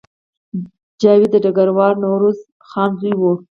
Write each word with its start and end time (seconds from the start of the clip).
جاوید 1.01 1.31
د 1.33 1.35
ډګروال 1.43 1.93
نوروز 2.03 2.39
خان 2.69 2.91
زوی 2.99 3.13
و 3.17 3.21